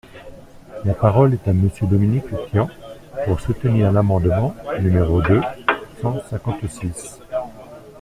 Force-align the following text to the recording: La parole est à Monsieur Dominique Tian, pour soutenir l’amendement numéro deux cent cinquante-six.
La 0.83 0.95
parole 0.95 1.35
est 1.35 1.47
à 1.47 1.53
Monsieur 1.53 1.85
Dominique 1.85 2.25
Tian, 2.49 2.67
pour 3.25 3.39
soutenir 3.39 3.91
l’amendement 3.91 4.55
numéro 4.79 5.21
deux 5.21 5.41
cent 6.01 6.17
cinquante-six. 6.27 7.19